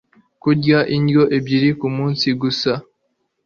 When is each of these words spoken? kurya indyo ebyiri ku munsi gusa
kurya 0.41 0.79
indyo 0.95 1.23
ebyiri 1.37 1.69
ku 1.79 1.87
munsi 1.97 2.27
gusa 2.41 2.71